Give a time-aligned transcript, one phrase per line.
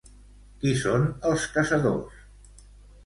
[0.61, 2.21] Qui són els caçadors?